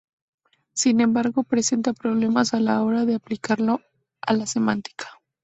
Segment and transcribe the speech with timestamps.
[0.73, 3.81] Sin embargo, presenta problemas a la hora de aplicarlo
[4.21, 5.07] a la semántica.